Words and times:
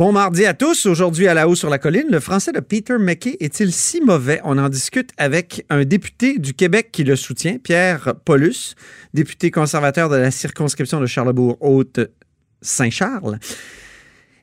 Bon 0.00 0.12
mardi 0.12 0.46
à 0.46 0.54
tous. 0.54 0.86
Aujourd'hui 0.86 1.28
à 1.28 1.34
la 1.34 1.46
haut 1.46 1.54
sur 1.54 1.68
la 1.68 1.78
colline, 1.78 2.06
le 2.10 2.20
français 2.20 2.52
de 2.52 2.60
Peter 2.60 2.96
McKay 2.98 3.36
est-il 3.38 3.70
si 3.70 4.00
mauvais? 4.00 4.40
On 4.44 4.56
en 4.56 4.70
discute 4.70 5.10
avec 5.18 5.66
un 5.68 5.84
député 5.84 6.38
du 6.38 6.54
Québec 6.54 6.88
qui 6.90 7.04
le 7.04 7.16
soutient, 7.16 7.58
Pierre 7.58 8.14
Paulus, 8.24 8.76
député 9.12 9.50
conservateur 9.50 10.08
de 10.08 10.16
la 10.16 10.30
circonscription 10.30 11.02
de 11.02 11.06
Charlebourg-Haute-Saint-Charles. 11.06 13.38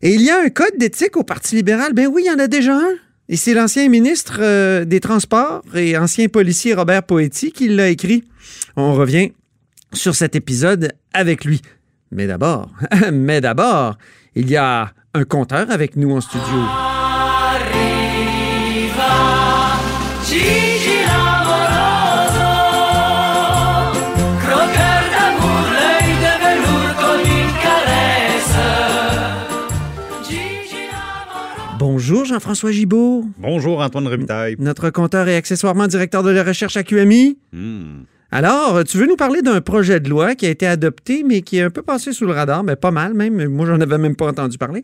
Et 0.03 0.13
il 0.13 0.21
y 0.21 0.29
a 0.29 0.39
un 0.39 0.49
code 0.49 0.77
d'éthique 0.77 1.17
au 1.17 1.23
Parti 1.23 1.55
libéral. 1.55 1.93
Ben 1.93 2.05
oui, 2.05 2.21
il 2.25 2.27
y 2.27 2.31
en 2.31 2.37
a 2.37 2.47
déjà 2.47 2.75
un. 2.75 2.93
Et 3.27 3.35
c'est 3.35 3.55
l'ancien 3.55 3.89
ministre 3.89 4.37
euh, 4.39 4.85
des 4.85 4.99
Transports 4.99 5.63
et 5.73 5.97
ancien 5.97 6.27
policier 6.27 6.75
Robert 6.75 7.01
Poetti 7.01 7.51
qui 7.51 7.67
l'a 7.67 7.89
écrit. 7.89 8.23
On 8.75 8.93
revient 8.93 9.31
sur 9.91 10.13
cet 10.13 10.35
épisode 10.35 10.93
avec 11.13 11.45
lui. 11.45 11.63
Mais 12.11 12.27
d'abord, 12.27 12.71
mais 13.11 13.41
d'abord, 13.41 13.97
il 14.35 14.51
y 14.51 14.55
a 14.55 14.93
un 15.17 15.23
compteur 15.23 15.71
avec 15.71 15.95
nous 15.95 16.15
en 16.15 16.21
studio. 16.21 16.43
Bonjour 31.79 32.25
Jean-François 32.25 32.71
Gibault. 32.71 33.25
Bonjour 33.39 33.81
Antoine 33.81 34.07
Robitaille. 34.07 34.55
Notre 34.59 34.91
compteur 34.91 35.27
et 35.27 35.35
accessoirement 35.35 35.87
directeur 35.87 36.21
de 36.21 36.29
la 36.29 36.43
recherche 36.43 36.77
à 36.77 36.83
QMI. 36.83 37.39
Hmm. 37.51 38.03
Alors, 38.31 38.83
tu 38.83 38.97
veux 38.97 39.07
nous 39.07 39.15
parler 39.15 39.41
d'un 39.41 39.61
projet 39.61 39.99
de 40.01 40.09
loi 40.09 40.35
qui 40.35 40.45
a 40.45 40.49
été 40.49 40.67
adopté, 40.67 41.23
mais 41.23 41.41
qui 41.41 41.57
est 41.57 41.61
un 41.61 41.69
peu 41.69 41.81
passé 41.81 42.11
sous 42.11 42.25
le 42.25 42.33
radar, 42.33 42.63
mais 42.63 42.75
pas 42.75 42.91
mal 42.91 43.13
même, 43.13 43.47
moi 43.47 43.65
j'en 43.65 43.79
avais 43.79 43.97
même 43.97 44.15
pas 44.17 44.27
entendu 44.27 44.57
parler, 44.57 44.83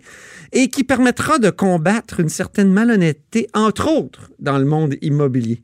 et 0.54 0.70
qui 0.70 0.84
permettra 0.86 1.40
de 1.40 1.50
combattre 1.50 2.22
une 2.22 2.30
certaine 2.30 2.72
malhonnêteté, 2.72 3.48
entre 3.54 3.90
autres, 3.92 4.32
dans 4.40 4.58
le 4.58 4.66
monde 4.66 4.96
immobilier. 5.02 5.62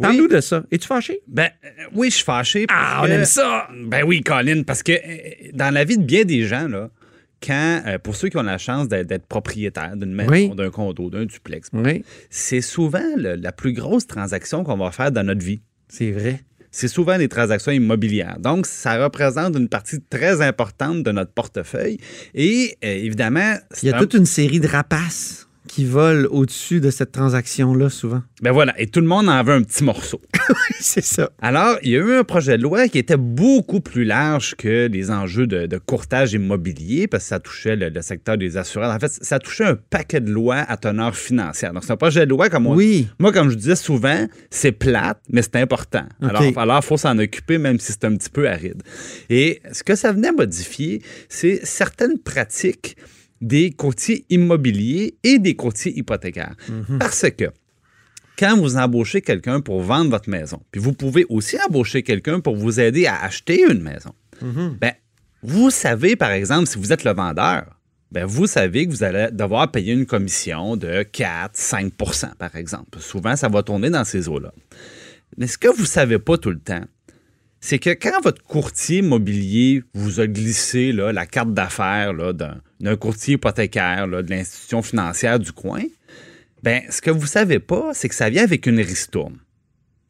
Parle-nous 0.00 0.26
de 0.26 0.40
ça. 0.40 0.64
Es-tu 0.72 0.88
fâché? 0.88 1.20
Ben 1.28 1.48
euh, 1.64 1.68
oui, 1.94 2.10
je 2.10 2.16
suis 2.16 2.24
fâché. 2.24 2.66
Ah, 2.68 3.00
on 3.02 3.06
que- 3.06 3.10
aime 3.12 3.24
ça! 3.24 3.68
Ben 3.86 4.02
oui, 4.04 4.20
Colin, 4.22 4.64
parce 4.64 4.82
que 4.82 4.90
euh, 4.92 5.50
dans 5.54 5.72
la 5.72 5.84
vie 5.84 5.96
de 5.98 6.02
bien 6.02 6.24
des 6.24 6.42
gens, 6.42 6.66
là, 6.66 6.90
quand, 7.40 7.80
euh, 7.86 7.98
pour 7.98 8.16
ceux 8.16 8.28
qui 8.28 8.36
ont 8.38 8.42
la 8.42 8.58
chance 8.58 8.88
d'être 8.88 9.26
propriétaires 9.26 9.96
d'une 9.96 10.12
maison, 10.12 10.30
Oui. 10.32 10.50
d'un 10.54 10.70
condo, 10.70 11.08
d'un 11.08 11.24
duplex, 11.24 11.68
Oui, 11.72 12.04
c'est 12.28 12.60
souvent 12.60 12.98
le- 13.16 13.36
la 13.36 13.52
plus 13.52 13.72
grosse 13.72 14.08
transaction 14.08 14.64
qu'on 14.64 14.76
va 14.76 14.90
faire 14.90 15.12
dans 15.12 15.22
notre 15.24 15.44
vie. 15.44 15.60
c'est 15.88 16.10
vrai. 16.10 16.40
C'est 16.72 16.88
souvent 16.88 17.16
les 17.16 17.28
transactions 17.28 17.72
immobilières. 17.72 18.38
Donc, 18.38 18.66
ça 18.66 19.02
représente 19.02 19.56
une 19.56 19.68
partie 19.68 20.00
très 20.08 20.40
importante 20.40 21.02
de 21.02 21.10
notre 21.10 21.32
portefeuille. 21.32 21.98
Et 22.34 22.76
euh, 22.84 22.88
évidemment, 22.88 23.54
Il 23.82 23.88
y 23.88 23.92
a 23.92 23.96
un- 23.96 23.98
toute 24.00 24.14
une 24.14 24.26
série 24.26 24.60
de 24.60 24.68
rapaces 24.68 25.48
qui 25.70 25.84
volent 25.84 26.26
au-dessus 26.32 26.80
de 26.80 26.90
cette 26.90 27.12
transaction-là, 27.12 27.90
souvent. 27.90 28.22
ben 28.42 28.50
voilà, 28.50 28.74
et 28.76 28.88
tout 28.88 29.00
le 29.00 29.06
monde 29.06 29.28
en 29.28 29.40
veut 29.44 29.52
un 29.52 29.62
petit 29.62 29.84
morceau. 29.84 30.20
c'est 30.80 31.04
ça. 31.04 31.30
Alors, 31.40 31.76
il 31.84 31.90
y 31.92 31.96
a 31.96 32.00
eu 32.00 32.14
un 32.14 32.24
projet 32.24 32.58
de 32.58 32.62
loi 32.64 32.88
qui 32.88 32.98
était 32.98 33.16
beaucoup 33.16 33.80
plus 33.80 34.04
large 34.04 34.56
que 34.56 34.88
les 34.88 35.12
enjeux 35.12 35.46
de, 35.46 35.66
de 35.66 35.78
courtage 35.78 36.32
immobilier, 36.32 37.06
parce 37.06 37.22
que 37.22 37.28
ça 37.28 37.38
touchait 37.38 37.76
le, 37.76 37.88
le 37.88 38.02
secteur 38.02 38.36
des 38.36 38.56
assurances. 38.56 38.92
En 38.92 38.98
fait, 38.98 39.12
ça 39.22 39.38
touchait 39.38 39.64
un 39.64 39.76
paquet 39.76 40.20
de 40.20 40.32
lois 40.32 40.56
à 40.56 40.76
teneur 40.76 41.14
financière. 41.14 41.72
Donc, 41.72 41.84
c'est 41.84 41.92
un 41.92 41.96
projet 41.96 42.26
de 42.26 42.30
loi, 42.30 42.48
comme 42.48 42.66
on 42.66 42.74
Oui. 42.74 43.06
Moi, 43.20 43.30
comme 43.32 43.48
je 43.48 43.54
disais 43.54 43.76
souvent, 43.76 44.26
c'est 44.50 44.72
plate, 44.72 45.20
mais 45.28 45.42
c'est 45.42 45.56
important. 45.56 46.04
Alors, 46.20 46.80
il 46.80 46.82
faut 46.84 46.96
s'en 46.96 47.16
occuper, 47.16 47.58
même 47.58 47.78
si 47.78 47.92
c'est 47.92 48.04
un 48.06 48.16
petit 48.16 48.30
peu 48.30 48.48
aride. 48.48 48.82
Et 49.28 49.62
ce 49.70 49.84
que 49.84 49.94
ça 49.94 50.10
venait 50.10 50.32
modifier, 50.32 51.00
c'est 51.28 51.60
certaines 51.64 52.18
pratiques 52.18 52.96
des 53.40 53.70
courtiers 53.70 54.24
immobiliers 54.30 55.14
et 55.24 55.38
des 55.38 55.56
courtiers 55.56 55.96
hypothécaires. 55.96 56.54
Parce 56.98 57.26
que 57.30 57.50
quand 58.38 58.56
vous 58.56 58.76
embauchez 58.76 59.20
quelqu'un 59.20 59.60
pour 59.60 59.82
vendre 59.82 60.10
votre 60.10 60.30
maison, 60.30 60.62
puis 60.70 60.80
vous 60.80 60.92
pouvez 60.92 61.26
aussi 61.28 61.56
embaucher 61.66 62.02
quelqu'un 62.02 62.40
pour 62.40 62.56
vous 62.56 62.80
aider 62.80 63.06
à 63.06 63.22
acheter 63.22 63.64
une 63.70 63.82
maison, 63.82 64.12
ben, 64.42 64.92
vous 65.42 65.70
savez, 65.70 66.16
par 66.16 66.30
exemple, 66.30 66.66
si 66.66 66.78
vous 66.78 66.92
êtes 66.92 67.04
le 67.04 67.12
vendeur, 67.12 67.80
ben, 68.12 68.24
vous 68.24 68.46
savez 68.46 68.86
que 68.86 68.90
vous 68.90 69.04
allez 69.04 69.28
devoir 69.30 69.70
payer 69.70 69.92
une 69.92 70.06
commission 70.06 70.76
de 70.76 71.02
4-5% 71.02 72.34
par 72.36 72.56
exemple. 72.56 72.98
Souvent, 72.98 73.36
ça 73.36 73.48
va 73.48 73.62
tourner 73.62 73.90
dans 73.90 74.04
ces 74.04 74.28
eaux-là. 74.28 74.52
Mais 75.36 75.46
ce 75.46 75.58
que 75.58 75.68
vous 75.68 75.82
ne 75.82 75.86
savez 75.86 76.18
pas 76.18 76.36
tout 76.38 76.50
le 76.50 76.58
temps, 76.58 76.84
c'est 77.60 77.78
que 77.78 77.90
quand 77.90 78.20
votre 78.22 78.42
courtier 78.42 78.98
immobilier 78.98 79.82
vous 79.94 80.20
a 80.20 80.26
glissé 80.26 80.92
là, 80.92 81.12
la 81.12 81.26
carte 81.26 81.52
d'affaires 81.52 82.14
d'un 82.14 82.96
courtier 82.96 83.34
hypothécaire 83.34 84.06
là, 84.06 84.22
de 84.22 84.30
l'institution 84.30 84.82
financière 84.82 85.38
du 85.38 85.52
coin, 85.52 85.82
ben, 86.62 86.82
ce 86.90 87.00
que 87.00 87.10
vous 87.10 87.22
ne 87.22 87.26
savez 87.26 87.58
pas, 87.58 87.90
c'est 87.92 88.08
que 88.08 88.14
ça 88.14 88.30
vient 88.30 88.44
avec 88.44 88.66
une 88.66 88.80
ristourne. 88.80 89.36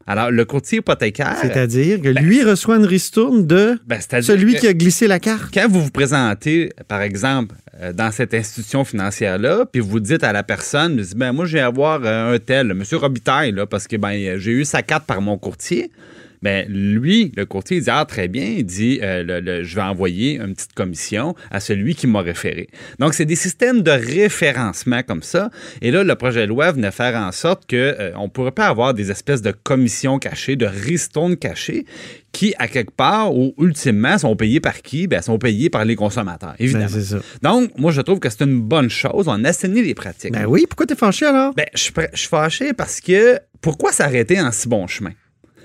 Alors, 0.07 0.31
le 0.31 0.45
courtier 0.45 0.79
hypothécaire. 0.79 1.37
C'est-à-dire 1.41 2.01
que 2.01 2.09
lui 2.09 2.43
reçoit 2.43 2.77
une 2.77 2.85
ristourne 2.85 3.45
de 3.45 3.79
ben, 3.85 3.99
celui 4.21 4.55
qui 4.55 4.67
a 4.67 4.73
glissé 4.73 5.07
la 5.07 5.19
carte. 5.19 5.53
quand 5.53 5.67
vous 5.69 5.83
vous 5.83 5.91
présentez, 5.91 6.71
par 6.87 7.01
exemple, 7.01 7.55
euh, 7.79 7.93
dans 7.93 8.11
cette 8.11 8.33
institution 8.33 8.83
financière-là, 8.83 9.65
puis 9.71 9.79
vous 9.79 9.99
dites 9.99 10.23
à 10.23 10.33
la 10.33 10.43
personne, 10.43 10.97
vous 10.97 11.03
dites, 11.03 11.17
ben, 11.17 11.31
moi, 11.31 11.45
je 11.45 11.53
vais 11.53 11.61
avoir 11.61 12.01
euh, 12.03 12.33
un 12.33 12.39
tel, 12.39 12.71
M. 12.71 12.83
Robitaille, 12.93 13.51
là, 13.51 13.65
parce 13.65 13.87
que 13.87 13.95
ben, 13.95 14.37
j'ai 14.37 14.51
eu 14.51 14.65
sa 14.65 14.81
carte 14.81 15.05
par 15.05 15.21
mon 15.21 15.37
courtier. 15.37 15.91
Ben, 16.41 16.65
lui, 16.67 17.31
le 17.37 17.45
courtier, 17.45 17.77
il 17.77 17.83
dit, 17.83 17.89
ah, 17.91 18.03
très 18.07 18.27
bien, 18.27 18.43
il 18.57 18.65
dit, 18.65 18.99
euh, 19.03 19.23
le- 19.23 19.39
le- 19.39 19.63
je 19.63 19.75
vais 19.75 19.81
envoyer 19.83 20.37
une 20.37 20.55
petite 20.55 20.73
commission 20.73 21.35
à 21.51 21.59
celui 21.59 21.93
qui 21.93 22.07
m'a 22.07 22.21
référé. 22.21 22.67
Donc, 22.99 23.13
c'est 23.13 23.25
des 23.25 23.35
systèmes 23.35 23.81
de 23.83 23.91
référencement 23.91 25.03
comme 25.03 25.21
ça. 25.21 25.49
Et 25.81 25.91
là, 25.91 26.03
le 26.03 26.15
projet 26.15 26.41
de 26.41 26.47
loi 26.47 26.71
venait 26.71 26.91
faire 26.91 27.15
en 27.15 27.31
sorte 27.31 27.69
qu'on 27.69 27.75
ne 28.23 28.29
pourrait 28.29 28.51
pas 28.51 28.67
avoir 28.67 28.93
des 28.93 29.11
espèces 29.11 29.41
de 29.41 29.51
commissions 29.51 30.17
cachées, 30.19 30.55
de 30.55 30.65
ristournes 30.65 31.37
cachées, 31.37 31.85
qui, 32.31 32.55
à 32.57 32.67
quelque 32.67 32.91
part, 32.95 33.35
ou 33.35 33.53
ultimement, 33.59 34.17
sont 34.17 34.35
payées 34.35 34.59
par 34.61 34.81
qui? 34.81 35.05
Ben, 35.05 35.21
sont 35.21 35.37
payées 35.37 35.69
par 35.69 35.85
les 35.85 35.95
consommateurs, 35.95 36.55
évidemment. 36.59 36.87
Ben, 36.91 37.01
ça. 37.03 37.19
Donc, 37.41 37.77
moi, 37.77 37.91
je 37.91 38.01
trouve 38.01 38.19
que 38.19 38.29
c'est 38.29 38.43
une 38.45 38.61
bonne 38.61 38.89
chose. 38.89 39.27
On 39.27 39.43
assainit 39.43 39.83
les 39.83 39.93
pratiques. 39.93 40.31
Ben 40.31 40.45
oui, 40.45 40.65
pourquoi 40.67 40.85
t'es 40.85 40.95
fâché 40.95 41.25
alors? 41.25 41.53
Ben, 41.53 41.65
je 41.75 41.79
suis 41.81 41.93
fâché 42.29 42.73
parce 42.73 42.99
que 43.01 43.37
pourquoi 43.61 43.91
s'arrêter 43.91 44.39
en 44.41 44.51
si 44.51 44.67
bon 44.67 44.87
chemin? 44.87 45.11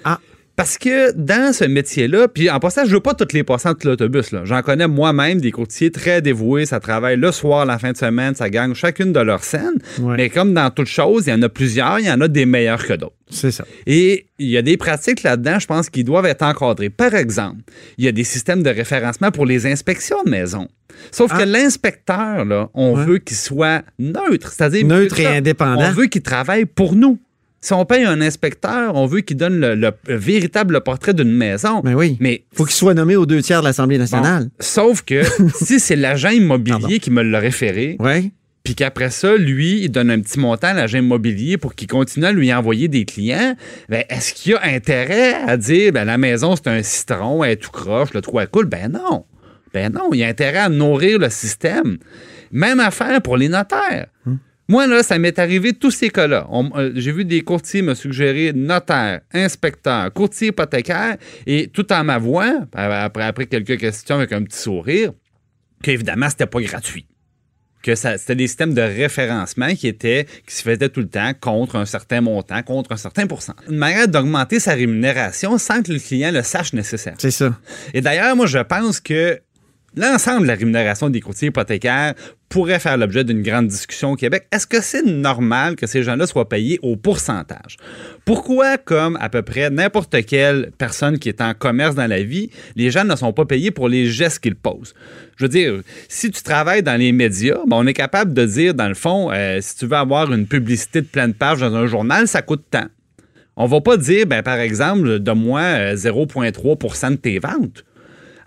Ah. 0.05 0.19
Parce 0.57 0.79
que 0.79 1.13
dans 1.13 1.53
ce 1.53 1.65
métier-là, 1.65 2.29
puis 2.29 2.49
en 2.49 2.59
passant, 2.59 2.87
je 2.87 2.93
veux 2.93 3.01
pas 3.01 3.13
toutes 3.13 3.35
les 3.35 3.45
passants 3.45 3.73
de 3.75 3.87
l'autobus. 3.87 4.35
J'en 4.45 4.63
connais 4.63 4.89
moi-même 4.89 5.39
des 5.39 5.51
courtiers 5.53 5.91
très 5.91 6.23
dévoués. 6.23 6.65
Ça 6.65 6.81
travaille 6.81 7.19
le 7.19 7.31
soir, 7.31 7.67
la 7.67 7.79
fin 7.79 7.93
de 7.93 7.97
semaine, 7.99 8.35
ça 8.35 8.49
gagne 8.49 8.73
chacune 8.73 9.13
de 9.13 9.21
leurs 9.21 9.45
scènes. 9.45 9.77
Ouais. 10.01 10.17
Mais 10.17 10.31
comme 10.31 10.55
dans 10.55 10.71
toute 10.71 10.87
chose, 10.87 11.25
il 11.27 11.31
y 11.31 11.33
en 11.35 11.43
a 11.43 11.51
plusieurs, 11.51 11.99
il 12.01 12.07
y 12.07 12.11
en 12.11 12.23
a 12.23 12.29
des 12.29 12.47
meilleurs 12.47 12.87
que 12.87 12.95
d'autres. 12.95 13.13
C'est 13.29 13.51
ça. 13.51 13.65
Et 13.87 14.29
il 14.39 14.49
y 14.49 14.57
a 14.57 14.63
des 14.63 14.79
pratiques 14.79 15.23
là-dedans, 15.25 15.59
je 15.59 15.67
pense, 15.67 15.91
qui 15.91 16.05
doivent 16.05 16.27
être 16.27 16.43
encadrées. 16.43 16.89
Par 16.91 17.15
exemple, 17.15 17.61
il 17.99 18.05
y 18.07 18.09
a 18.09 18.13
des 18.13 18.25
systèmes 18.25 18.63
de 18.63 18.71
référencement 18.71 19.31
pour 19.31 19.45
les 19.45 19.67
inspections 19.67 20.23
de 20.25 20.31
maison. 20.31 20.69
Sauf 21.11 21.33
Ah. 21.35 21.39
que 21.41 21.43
l'inspecteur, 21.45 22.47
là, 22.47 22.71
on 22.73 22.97
Ouais. 22.97 23.05
veut 23.05 23.19
qu'il 23.19 23.37
soit 23.37 23.83
neutre, 23.99 24.53
c'est-à-dire 24.53 24.87
Neutre 24.87 25.21
et 25.21 25.27
indépendant. 25.27 25.89
On 25.89 25.93
veut 25.93 26.07
qu'il 26.07 26.23
travaille 26.23 26.65
pour 26.65 26.95
nous. 26.95 27.19
Si 27.67 27.73
on 27.73 27.85
paye 27.85 28.05
un 28.05 28.21
inspecteur, 28.21 28.95
on 28.95 29.07
veut 29.07 29.23
qu'il 29.23 29.37
donne 29.39 29.59
le, 29.59 29.75
le 29.75 29.93
véritable 30.07 30.81
portrait 30.83 31.15
d'une 31.15 31.33
maison. 31.33 31.81
Ben 31.81 31.95
oui. 31.97 32.17
Mais 32.21 32.45
Faut 32.55 32.65
qu'il 32.65 32.77
soit 32.77 32.95
nommé 32.95 33.17
aux 33.17 33.27
deux 33.27 33.43
tiers 33.43 33.59
de 33.59 33.67
l'Assemblée 33.67 33.97
bon, 33.97 34.03
nationale. 34.03 34.51
sauf 34.61 35.03
que 35.03 35.23
si 35.65 35.81
c'est 35.81 35.97
l'agent 35.97 36.29
immobilier 36.29 36.79
Pardon. 36.79 36.97
qui 37.03 37.11
me 37.11 37.23
l'a 37.23 37.41
référé, 37.41 37.99
puis 38.63 38.77
qu'après 38.77 39.11
ça, 39.11 39.37
lui, 39.37 39.81
il 39.83 39.89
donne 39.89 40.13
un 40.13 40.21
petit 40.21 40.39
montant 40.39 40.69
à 40.69 40.75
l'agent 40.75 40.99
immobilier 40.99 41.57
pour 41.59 41.75
qu'il 41.75 41.89
continue 41.89 42.27
à 42.27 42.31
lui 42.31 42.55
envoyer 42.55 42.87
des 42.87 43.05
clients, 43.05 43.57
ben, 43.89 44.05
est-ce 44.11 44.33
qu'il 44.33 44.53
y 44.53 44.55
a 44.55 44.63
intérêt 44.63 45.35
à 45.35 45.57
dire 45.57 45.93
ben, 45.93 46.05
la 46.05 46.19
maison, 46.19 46.55
c'est 46.55 46.69
un 46.69 46.85
citron, 46.85 47.43
elle 47.43 47.51
est 47.51 47.57
tout 47.57 47.73
croche, 47.73 48.15
le 48.15 48.21
trou 48.21 48.39
à 48.39 48.47
coule? 48.47 48.67
Ben 48.67 48.93
non. 48.93 49.25
Ben 49.75 49.93
non, 49.93 50.11
il 50.13 50.21
y 50.21 50.23
a 50.23 50.29
intérêt 50.29 50.59
à 50.59 50.69
nourrir 50.69 51.19
le 51.19 51.31
système. 51.31 51.97
Même 52.53 52.79
affaire 52.79 53.21
pour 53.23 53.37
les 53.37 53.49
notaires. 53.49 54.07
Moi, 54.69 54.87
là, 54.87 55.03
ça 55.03 55.19
m'est 55.19 55.39
arrivé 55.39 55.73
tous 55.73 55.93
ces 55.93 56.11
cas-là. 56.11 56.49
Euh, 56.53 56.93
J'ai 56.95 57.13
vu 57.13 57.25
des 57.25 57.43
courtiers 57.43 57.83
me 57.83 57.95
suggérer 57.95 58.53
notaire, 58.53 59.21
inspecteur, 59.33 60.13
courtier 60.13 60.49
hypothécaire, 60.49 61.17
et 61.47 61.69
tout 61.69 61.93
en 61.93 62.03
m'avouant, 62.03 62.67
après, 62.73 63.23
après 63.23 63.47
quelques 63.47 63.79
questions 63.79 64.17
avec 64.17 64.33
un 64.33 64.43
petit 64.43 64.59
sourire, 64.59 65.13
qu'évidemment, 65.83 66.29
c'était 66.29 66.47
pas 66.47 66.61
gratuit 66.61 67.07
que 67.87 67.95
c'était 67.95 68.35
des 68.35 68.49
systèmes 68.49 68.75
de 68.75 68.83
référencement 68.83 69.73
qui 69.77 69.87
étaient 69.87 70.27
qui 70.47 70.55
se 70.55 70.63
faisaient 70.63 70.89
tout 70.89 71.01
le 71.01 71.09
temps 71.09 71.33
contre 71.41 71.77
un 71.77 71.87
certain 71.87 72.21
montant, 72.21 72.61
contre 72.65 72.91
un 72.91 72.97
certain 72.97 73.29
pourcent. 73.29 73.55
Une 73.69 73.77
manière 73.77 74.09
d'augmenter 74.09 74.59
sa 74.59 74.75
rémunération 74.75 75.57
sans 75.57 75.83
que 75.83 75.93
le 75.93 76.01
client 76.01 76.33
le 76.33 76.43
sache 76.43 76.73
nécessaire. 76.73 77.15
C'est 77.19 77.31
ça. 77.31 77.57
Et 77.95 78.01
d'ailleurs, 78.01 78.35
moi, 78.35 78.47
je 78.47 78.59
pense 78.59 78.99
que 78.99 79.41
l'ensemble 79.97 80.43
de 80.43 80.49
la 80.49 80.55
rémunération 80.55 81.11
des 81.11 81.21
courtiers 81.21 81.49
hypothécaires 81.49 82.15
pourrait 82.49 82.79
faire 82.79 82.97
l'objet 82.97 83.25
d'une 83.25 83.43
grande 83.43 83.67
discussion 83.67 84.13
au 84.13 84.17
Québec. 84.17 84.47
Est-ce 84.53 84.67
que 84.67 84.81
c'est 84.81 85.03
normal 85.03 85.75
que 85.75 85.87
ces 85.87 86.03
gens-là 86.03 86.27
soient 86.27 86.49
payés 86.49 86.79
au 86.83 86.97
pourcentage? 86.97 87.77
Pourquoi, 88.25 88.79
comme 88.79 89.19
à 89.21 89.29
peu 89.29 89.43
près 89.43 89.69
n'importe 89.71 90.25
quelle 90.25 90.71
personne 90.79 91.19
qui 91.19 91.29
est 91.29 91.41
en 91.41 91.55
commerce 91.55 91.95
dans 91.95 92.07
la 92.07 92.23
vie, 92.23 92.51
les 92.77 92.91
gens 92.91 93.05
ne 93.05 93.17
sont 93.17 93.33
pas 93.33 93.47
payés 93.47 93.71
pour 93.71 93.89
les 93.89 94.07
gestes 94.07 94.39
qu'ils 94.39 94.55
posent? 94.55 94.95
Je 95.37 95.45
veux 95.45 95.49
dire, 95.49 95.81
si 96.09 96.31
tu 96.31 96.43
travailles 96.43 96.83
dans 96.83 96.99
les 96.99 97.13
médias, 97.13 97.59
ben, 97.67 97.77
on 97.77 97.87
est 97.87 97.95
capable 97.95 98.33
de 98.33 98.45
dire, 98.45 98.75
dans 98.75 98.89
le 98.89 98.95
fond, 98.95 99.31
euh, 99.33 99.59
si 99.61 99.77
tu 99.77 99.87
veux 99.87 99.97
avoir 99.97 100.33
une 100.33 100.47
publicité 100.47 101.01
de 101.01 101.07
pleine 101.07 101.35
page 101.35 101.61
dans 101.61 101.75
un 101.75 101.87
journal, 101.87 102.29
ça 102.29 102.43
coûte 102.43 102.65
tant. 102.71 102.87
On 103.57 103.67
va 103.67 103.81
pas 103.81 103.97
dire, 103.97 104.27
ben, 104.27 104.43
par 104.43 104.59
exemple, 104.59 105.19
de 105.19 105.33
moi 105.33 105.95
0,3% 105.95 107.11
de 107.11 107.17
tes 107.17 107.39
ventes. 107.39 107.86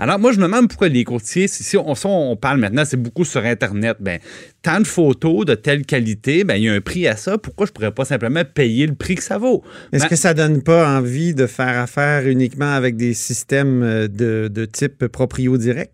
Alors, 0.01 0.17
moi, 0.17 0.31
je 0.31 0.37
me 0.37 0.43
demande 0.43 0.69
pourquoi 0.69 0.87
les 0.87 1.03
courtiers, 1.03 1.49
si, 1.49 1.75
on, 1.75 1.93
on, 2.05 2.35
parle 2.37 2.59
maintenant, 2.59 2.85
c'est 2.85 2.97
beaucoup 2.97 3.25
sur 3.25 3.43
Internet, 3.43 3.97
ben, 3.99 4.19
tant 4.61 4.79
de 4.79 4.87
photos 4.87 5.45
de 5.45 5.55
telle 5.55 5.85
qualité, 5.85 6.45
ben, 6.45 6.55
il 6.55 6.63
y 6.63 6.69
a 6.69 6.73
un 6.73 6.79
prix 6.79 7.05
à 7.05 7.17
ça. 7.17 7.37
Pourquoi 7.37 7.65
je 7.65 7.73
pourrais 7.73 7.91
pas 7.91 8.05
simplement 8.05 8.43
payer 8.45 8.87
le 8.87 8.95
prix 8.95 9.15
que 9.15 9.23
ça 9.23 9.37
vaut? 9.37 9.61
Est-ce 9.91 10.03
Ben, 10.03 10.09
que 10.09 10.15
ça 10.15 10.33
donne 10.33 10.63
pas 10.63 10.97
envie 10.97 11.33
de 11.33 11.47
faire 11.47 11.77
affaire 11.79 12.25
uniquement 12.25 12.71
avec 12.71 12.95
des 12.95 13.13
systèmes 13.13 13.83
euh, 13.83 14.07
de, 14.07 14.47
de 14.47 14.65
type 14.65 15.05
proprio 15.07 15.57
direct? 15.57 15.91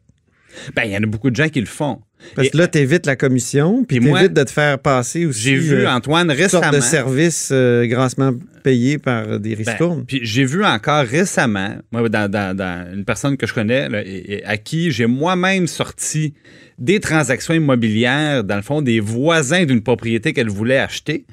Ben, 0.76 0.84
il 0.86 0.92
y 0.92 0.98
en 0.98 1.04
a 1.04 1.06
beaucoup 1.06 1.30
de 1.30 1.36
gens 1.36 1.50
qui 1.50 1.60
le 1.60 1.66
font. 1.66 2.00
Parce 2.36 2.50
que 2.50 2.58
là, 2.58 2.68
tu 2.68 2.80
évites 2.80 3.06
la 3.06 3.16
commission, 3.16 3.84
puis 3.84 4.00
tu 4.00 4.08
évites 4.08 4.34
de 4.34 4.44
te 4.44 4.50
faire 4.50 4.80
passer 4.80 5.26
aussi 5.28 5.42
J'ai 5.42 5.56
vu 5.58 5.74
euh, 5.76 5.90
Antoine 5.92 6.32
une 6.32 6.38
sorte 6.50 6.64
récemment. 6.66 6.72
de 6.78 6.80
service 6.82 7.50
euh, 7.52 7.86
grassement 7.86 8.32
payé 8.64 8.98
par 8.98 9.40
des 9.40 9.56
Ben, 9.56 9.66
ristournes. 9.68 10.06
puis 10.08 10.22
j'ai 10.24 10.44
vu 10.44 10.66
encore 10.66 11.06
récemment, 11.06 11.76
moi, 11.92 12.10
dans, 12.10 12.30
dans- 12.32 12.56
dans 12.58 12.88
une 12.96 13.06
personne 13.06 13.38
que 13.38 13.46
je 13.46 13.54
connais, 13.54 13.90
là, 13.90 14.02
et- 14.04 14.38
et 14.38 14.46
à 14.46 14.58
qui 14.58 14.90
j'ai 14.92 15.06
moi-même 15.06 15.68
sorti 15.68 16.34
des 16.80 17.00
transactions 17.00 17.54
immobilières, 17.54 18.44
dans 18.44 18.56
le 18.56 18.62
fond, 18.64 18.82
des 18.82 19.00
voisins 19.00 19.66
d'une 19.66 19.82
propriété 19.84 20.34
qu'elle 20.34 20.50
voulait 20.50 20.80
acheter. 20.80 21.26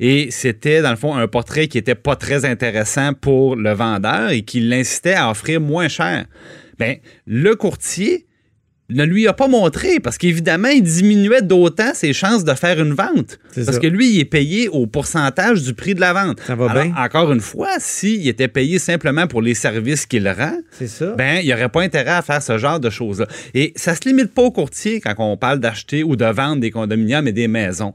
Et 0.00 0.30
c'était, 0.30 0.82
dans 0.82 0.90
le 0.90 0.96
fond, 0.96 1.14
un 1.14 1.28
portrait 1.28 1.68
qui 1.68 1.78
était 1.78 1.94
pas 1.94 2.16
très 2.16 2.44
intéressant 2.44 3.12
pour 3.12 3.54
le 3.54 3.70
vendeur 3.72 4.30
et 4.30 4.42
qui 4.42 4.60
l'incitait 4.60 5.14
à 5.14 5.30
offrir 5.30 5.60
moins 5.60 5.88
cher. 5.88 6.24
Ben, 6.78 6.96
le 7.26 7.54
courtier 7.54 8.26
ne 8.90 9.04
lui 9.04 9.26
a 9.28 9.32
pas 9.32 9.48
montré 9.48 10.00
parce 10.00 10.18
qu'évidemment, 10.18 10.68
il 10.68 10.82
diminuait 10.82 11.42
d'autant 11.42 11.92
ses 11.94 12.12
chances 12.12 12.44
de 12.44 12.52
faire 12.54 12.80
une 12.80 12.92
vente. 12.92 13.38
C'est 13.52 13.64
Parce 13.64 13.76
ça. 13.76 13.80
que 13.82 13.86
lui, 13.86 14.10
il 14.14 14.20
est 14.20 14.24
payé 14.24 14.68
au 14.68 14.86
pourcentage 14.86 15.62
du 15.62 15.74
prix 15.74 15.94
de 15.94 16.00
la 16.00 16.12
vente. 16.12 16.40
Ça 16.46 16.54
va 16.54 16.70
Alors, 16.70 16.82
bien. 16.84 16.94
Encore 16.96 17.32
une 17.32 17.40
fois, 17.40 17.68
s'il 17.78 18.26
était 18.28 18.48
payé 18.48 18.78
simplement 18.78 19.26
pour 19.26 19.42
les 19.42 19.54
services 19.54 20.06
qu'il 20.06 20.28
rend, 20.28 20.58
C'est 20.72 20.86
ça. 20.88 21.14
ben, 21.16 21.38
il 21.40 21.46
n'y 21.46 21.52
aurait 21.54 21.68
pas 21.68 21.82
intérêt 21.82 22.10
à 22.12 22.22
faire 22.22 22.42
ce 22.42 22.58
genre 22.58 22.80
de 22.80 22.90
choses-là. 22.90 23.26
Et 23.54 23.72
ça 23.76 23.94
se 23.94 24.08
limite 24.08 24.32
pas 24.34 24.42
au 24.42 24.50
courtier 24.50 25.00
quand 25.00 25.14
on 25.18 25.36
parle 25.36 25.60
d'acheter 25.60 26.02
ou 26.04 26.16
de 26.16 26.24
vendre 26.26 26.60
des 26.60 26.70
condominiums 26.70 27.26
et 27.28 27.32
des 27.32 27.48
maisons. 27.48 27.94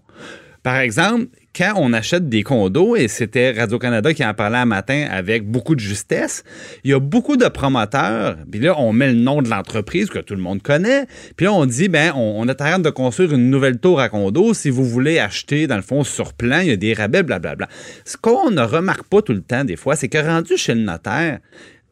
Par 0.65 0.77
exemple, 0.77 1.27
quand 1.55 1.73
on 1.75 1.93
achète 1.93 2.27
des 2.27 2.41
condos, 2.41 2.95
et 2.95 3.07
c'était 3.07 3.51
Radio-Canada 3.51 4.15
qui 4.15 4.25
en 4.25 4.33
parlait 4.33 4.57
un 4.57 4.65
matin 4.65 5.05
avec 5.11 5.47
beaucoup 5.47 5.75
de 5.75 5.79
justesse, 5.79 6.43
il 6.83 6.89
y 6.89 6.93
a 6.95 6.99
beaucoup 6.99 7.37
de 7.37 7.47
promoteurs, 7.49 8.35
puis 8.51 8.59
là, 8.59 8.73
on 8.79 8.91
met 8.91 9.13
le 9.13 9.19
nom 9.19 9.43
de 9.43 9.47
l'entreprise 9.47 10.09
que 10.09 10.17
tout 10.17 10.33
le 10.33 10.41
monde 10.41 10.63
connaît, 10.63 11.05
puis 11.37 11.45
là, 11.45 11.53
on 11.53 11.67
dit, 11.67 11.87
ben, 11.87 12.13
on, 12.15 12.47
est 12.47 12.51
en 12.51 12.55
train 12.55 12.79
de 12.79 12.89
construire 12.89 13.31
une 13.35 13.51
nouvelle 13.51 13.77
tour 13.77 13.99
à 13.99 14.09
condos. 14.09 14.55
Si 14.55 14.71
vous 14.71 14.83
voulez 14.85 15.19
acheter, 15.19 15.67
dans 15.67 15.75
le 15.75 15.83
fond, 15.83 16.03
sur 16.03 16.33
plan, 16.33 16.61
il 16.61 16.69
y 16.69 16.71
a 16.71 16.77
des 16.77 16.95
rabais, 16.95 17.21
blablabla. 17.21 17.67
Ce 18.03 18.17
qu'on 18.17 18.49
ne 18.49 18.63
remarque 18.63 19.03
pas 19.07 19.21
tout 19.21 19.33
le 19.33 19.43
temps, 19.43 19.65
des 19.65 19.75
fois, 19.75 19.95
c'est 19.95 20.09
que 20.09 20.17
rendu 20.17 20.57
chez 20.57 20.73
le 20.73 20.81
notaire, 20.81 21.37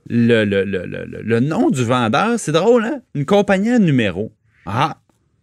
le- 0.10 0.46
le- 0.46 0.66
le- 0.66 0.86
le 1.22 1.40
nom 1.40 1.70
du 1.70 1.84
vendeur, 1.84 2.40
c'est 2.40 2.52
drôle, 2.52 2.86
hein? 2.86 3.02
Une 3.14 3.26
compagnie 3.26 3.70
à 3.70 3.78
numéro. 3.78 4.34
Ah! 4.66 4.98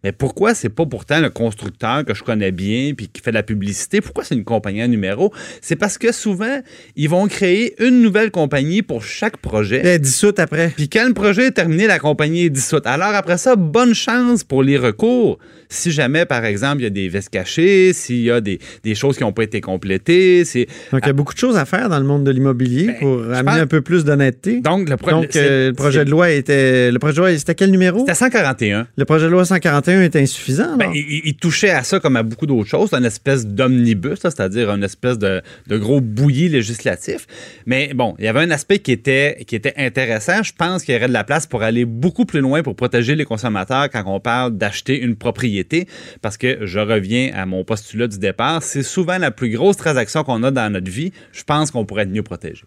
Mais 0.05 0.12
pourquoi 0.12 0.55
c'est 0.55 0.69
pas 0.70 0.87
pourtant 0.87 1.20
le 1.20 1.29
constructeur 1.29 2.05
que 2.06 2.14
je 2.14 2.23
connais 2.23 2.52
bien 2.52 2.93
puis 2.97 3.08
qui 3.08 3.20
fait 3.20 3.31
de 3.32 3.37
la 3.37 3.43
publicité? 3.43 4.00
Pourquoi 4.00 4.25
c'est 4.25 4.35
une 4.35 4.44
compagnie 4.44 4.81
à 4.82 4.88
numéro? 4.88 5.32
C'est 5.61 5.76
parce 5.76 5.99
que 5.99 6.11
souvent, 6.12 6.61
ils 6.97 7.08
vont 7.08 7.26
créer 7.29 7.75
une 7.85 8.00
nouvelle 8.00 8.31
compagnie 8.31 8.82
pour 8.82 9.02
chaque 9.05 9.37
projet. 9.37 9.81
Elle 9.81 9.87
est 9.87 9.99
dissoute 9.99 10.38
après. 10.38 10.73
Puis 10.75 10.88
quand 10.88 11.06
le 11.06 11.12
projet 11.14 11.47
est 11.47 11.50
terminé, 11.50 11.87
la 11.87 11.99
compagnie 11.99 12.44
est 12.47 12.50
dissoute. 12.50 12.87
Alors 12.87 13.14
après 13.14 13.37
ça, 13.38 13.56
bonne 13.56 13.94
chance 13.94 14.43
pour 14.44 14.62
les 14.62 14.79
recours. 14.79 15.38
Si 15.69 15.91
jamais, 15.93 16.25
par 16.25 16.44
exemple, 16.44 16.79
il 16.81 16.85
y 16.85 16.87
a 16.87 16.91
des 16.91 17.08
vestes 17.08 17.29
cachées, 17.29 17.93
s'il 17.93 18.23
y 18.23 18.31
a 18.31 18.41
des, 18.41 18.58
des 18.82 18.94
choses 18.94 19.17
qui 19.17 19.23
n'ont 19.23 19.32
pas 19.32 19.44
été 19.44 19.61
complétées, 19.61 20.44
c'est 20.44 20.67
Donc, 20.93 21.00
il 21.05 21.06
y 21.06 21.11
a 21.11 21.12
beaucoup 21.12 21.35
de 21.35 21.38
choses 21.38 21.56
à 21.56 21.64
faire 21.64 21.88
dans 21.88 21.99
le 21.99 22.05
monde 22.06 22.25
de 22.25 22.31
l'immobilier 22.31 22.87
Ben, 22.87 22.96
pour 23.00 23.23
amener 23.25 23.43
pense- 23.44 23.56
un 23.58 23.67
peu 23.67 23.81
plus 23.81 24.05
d'honnêteté. 24.05 24.61
donc 24.62 24.88
le, 24.88 24.96
pro- 24.96 25.11
Donc, 25.11 25.37
euh, 25.37 25.69
le 25.69 25.73
projet 25.75 26.05
de 26.05 26.11
loi 26.11 26.31
était. 26.31 26.91
Le 26.91 26.99
projet 26.99 27.14
de 27.14 27.19
loi, 27.20 27.37
c'était 27.38 27.55
quel 27.55 27.70
numéro? 27.70 28.00
C'était 28.00 28.14
141. 28.14 28.87
Le 28.96 29.05
projet 29.05 29.26
de 29.26 29.31
loi 29.31 29.44
141 29.44 29.89
est 29.92 30.16
insuffisant. 30.16 30.76
Ben, 30.76 30.90
il, 30.94 31.34
touchait 31.34 31.70
à 31.70 31.82
ça 31.82 32.00
comme 32.00 32.16
à 32.16 32.22
beaucoup 32.22 32.46
d'autres 32.46 32.69
choses. 32.69 32.92
Une 32.92 33.04
espèce 33.04 33.46
d'omnibus, 33.46 34.19
c'est-à-dire 34.22 34.70
une 34.70 34.84
espèce 34.84 35.19
de, 35.19 35.42
de 35.66 35.78
gros 35.78 36.00
bouilli 36.00 36.48
législatif. 36.48 37.26
Mais 37.66 37.92
bon, 37.94 38.14
il 38.19 38.25
y 38.25 38.28
avait 38.28 38.40
un 38.40 38.50
aspect 38.50 38.78
qui 38.78 38.92
était, 38.92 39.44
qui 39.46 39.56
était 39.56 39.75
intéressant. 39.76 40.42
Je 40.42 40.52
pense 40.52 40.84
qu'il 40.84 40.94
y 40.94 40.98
aurait 40.98 41.08
de 41.08 41.12
la 41.12 41.25
place 41.25 41.46
pour 41.46 41.62
aller 41.62 41.84
beaucoup 41.84 42.25
plus 42.25 42.40
loin 42.40 42.62
pour 42.62 42.76
protéger 42.76 43.14
les 43.14 43.25
consommateurs 43.25 43.88
quand 43.90 44.02
on 44.06 44.20
parle 44.20 44.56
d'acheter 44.56 45.00
une 45.00 45.16
propriété. 45.16 45.87
Parce 46.22 46.36
que 46.36 46.66
je 46.66 46.78
reviens 46.78 47.32
à 47.34 47.46
mon 47.46 47.64
postulat 47.64 48.06
du 48.06 48.19
départ, 48.19 48.62
c'est 48.62 48.82
souvent 48.82 49.19
la 49.19 49.31
plus 49.31 49.50
grosse 49.50 49.76
transaction 49.76 50.25
qu'on 50.25 50.43
a 50.43 50.50
dans 50.50 50.70
notre 50.70 50.90
vie. 50.90 51.12
Je 51.32 51.44
pense 51.44 51.70
qu'on 51.70 51.84
pourrait 51.84 52.02
être 52.02 52.10
mieux 52.10 52.22
protégé. 52.22 52.62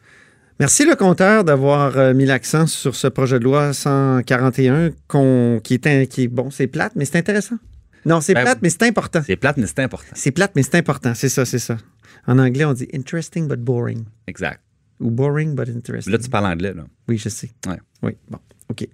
Merci 0.60 0.86
le 0.86 0.96
compteur 0.96 1.44
d'avoir 1.44 1.98
euh, 1.98 2.14
mis 2.14 2.26
l'accent 2.26 2.68
sur 2.68 2.96
ce 2.96 3.08
projet 3.08 3.40
de 3.40 3.44
loi 3.44 3.74
141 3.74 4.92
qu'on- 5.08 5.60
qui 5.64 5.74
est 5.74 5.88
un- 5.88 6.06
qui 6.06 6.24
est 6.24 6.28
bon, 6.28 6.52
c'est 6.52 6.68
plate, 6.68 6.94
mais 6.96 7.06
c'est 7.06 7.18
intéressant. 7.18 7.58
Non, 8.06 8.22
c'est 8.22 8.34
Ben, 8.34 8.44
plate, 8.44 8.60
mais 8.62 8.70
c'est 8.70 8.84
important. 8.84 9.22
C'est 9.26 9.36
plate, 9.36 9.58
mais 9.58 9.66
c'est 9.68 9.80
important. 9.80 10.12
C'est 10.14 10.32
plate, 10.32 10.52
mais 10.56 10.64
c'est 10.64 10.76
important. 10.76 11.14
C'est 11.16 11.30
ça, 11.30 11.46
c'est 11.46 11.60
ça. 11.60 11.78
En 12.28 12.38
anglais, 12.38 12.66
on 12.66 12.74
dit 12.74 12.88
interesting 12.94 13.48
but 13.48 13.60
boring. 13.60 14.06
Exact. 14.28 14.62
Ou 15.00 15.10
boring 15.10 15.56
but 15.56 15.70
interesting. 15.70 16.12
Là, 16.14 16.20
tu 16.20 16.30
parles 16.30 16.46
anglais, 16.46 16.74
là. 16.74 16.84
Oui, 17.08 17.18
je 17.18 17.30
sais. 17.30 17.52
Ouais. 17.68 17.80
Oui, 18.04 18.12
bon, 18.30 18.40
OK. 18.70 18.88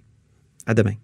À 0.66 0.74
demain. 0.74 0.94